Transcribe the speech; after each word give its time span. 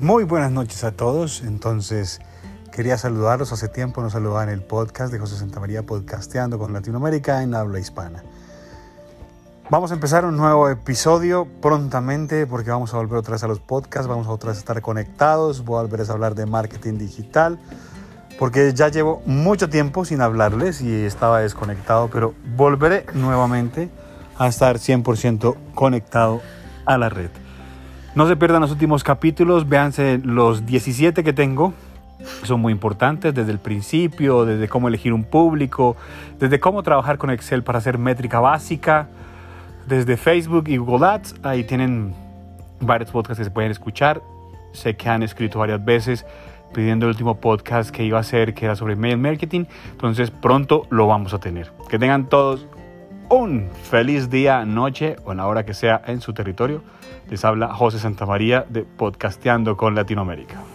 Muy 0.00 0.24
buenas 0.24 0.52
noches 0.52 0.84
a 0.84 0.92
todos. 0.92 1.40
Entonces, 1.40 2.20
quería 2.70 2.98
saludarlos. 2.98 3.52
Hace 3.52 3.68
tiempo 3.68 4.02
nos 4.02 4.12
saludaba 4.12 4.42
en 4.42 4.50
el 4.50 4.60
podcast 4.60 5.10
de 5.10 5.18
José 5.18 5.36
Santa 5.36 5.58
María 5.58 5.84
Podcasteando 5.84 6.58
con 6.58 6.74
Latinoamérica 6.74 7.42
en 7.42 7.54
habla 7.54 7.78
hispana. 7.78 8.22
Vamos 9.70 9.90
a 9.92 9.94
empezar 9.94 10.26
un 10.26 10.36
nuevo 10.36 10.68
episodio 10.68 11.48
prontamente 11.62 12.46
porque 12.46 12.70
vamos 12.70 12.92
a 12.92 12.98
volver 12.98 13.18
otra 13.18 13.32
vez 13.32 13.42
a 13.44 13.48
los 13.48 13.58
podcasts, 13.58 14.06
vamos 14.06 14.26
a 14.26 14.32
otra 14.32 14.50
vez 14.50 14.58
a 14.58 14.60
estar 14.60 14.82
conectados, 14.82 15.64
voy 15.64 15.78
a 15.78 15.82
volver 15.82 16.08
a 16.08 16.12
hablar 16.12 16.34
de 16.34 16.44
marketing 16.44 16.98
digital 16.98 17.58
porque 18.38 18.74
ya 18.74 18.88
llevo 18.88 19.22
mucho 19.24 19.70
tiempo 19.70 20.04
sin 20.04 20.20
hablarles 20.20 20.82
y 20.82 21.06
estaba 21.06 21.40
desconectado, 21.40 22.10
pero 22.12 22.34
volveré 22.54 23.06
nuevamente 23.14 23.88
a 24.38 24.46
estar 24.46 24.76
100% 24.76 25.56
conectado 25.74 26.42
a 26.84 26.98
la 26.98 27.08
red. 27.08 27.30
No 28.16 28.26
se 28.26 28.34
pierdan 28.34 28.62
los 28.62 28.70
últimos 28.70 29.04
capítulos, 29.04 29.68
véanse 29.68 30.18
los 30.24 30.64
17 30.64 31.22
que 31.22 31.34
tengo, 31.34 31.74
son 32.44 32.60
muy 32.60 32.72
importantes 32.72 33.34
desde 33.34 33.52
el 33.52 33.58
principio, 33.58 34.46
desde 34.46 34.68
cómo 34.68 34.88
elegir 34.88 35.12
un 35.12 35.22
público, 35.22 35.98
desde 36.38 36.58
cómo 36.58 36.82
trabajar 36.82 37.18
con 37.18 37.28
Excel 37.28 37.62
para 37.62 37.76
hacer 37.76 37.98
métrica 37.98 38.40
básica, 38.40 39.08
desde 39.86 40.16
Facebook 40.16 40.64
y 40.68 40.78
Google 40.78 41.06
Ads, 41.06 41.34
ahí 41.42 41.64
tienen 41.64 42.14
varios 42.80 43.10
podcasts 43.10 43.38
que 43.38 43.44
se 43.44 43.50
pueden 43.50 43.70
escuchar. 43.70 44.22
Sé 44.72 44.96
que 44.96 45.10
han 45.10 45.22
escrito 45.22 45.58
varias 45.58 45.84
veces 45.84 46.24
pidiendo 46.72 47.04
el 47.04 47.10
último 47.10 47.38
podcast 47.38 47.90
que 47.90 48.02
iba 48.02 48.16
a 48.16 48.22
hacer, 48.22 48.54
que 48.54 48.64
era 48.64 48.76
sobre 48.76 48.96
mail 48.96 49.18
marketing. 49.18 49.66
Entonces 49.90 50.30
pronto 50.30 50.86
lo 50.88 51.06
vamos 51.06 51.34
a 51.34 51.38
tener. 51.38 51.70
Que 51.90 51.98
tengan 51.98 52.30
todos 52.30 52.66
un 53.28 53.68
feliz 53.90 54.30
día, 54.30 54.64
noche 54.64 55.16
o 55.24 55.32
en 55.32 55.38
la 55.38 55.46
hora 55.46 55.64
que 55.64 55.74
sea 55.74 56.02
en 56.06 56.20
su 56.20 56.32
territorio. 56.32 56.82
Les 57.28 57.44
habla 57.44 57.74
José 57.74 57.98
Santamaría 57.98 58.64
de 58.68 58.82
Podcasteando 58.82 59.76
con 59.76 59.94
Latinoamérica. 59.94 60.65